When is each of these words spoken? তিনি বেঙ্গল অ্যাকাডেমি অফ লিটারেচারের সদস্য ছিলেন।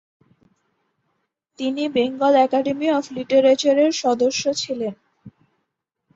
তিনি 1.59 1.83
বেঙ্গল 1.95 2.33
অ্যাকাডেমি 2.35 2.87
অফ 2.91 3.05
লিটারেচারের 3.15 3.91
সদস্য 4.03 4.43
ছিলেন। 4.61 4.93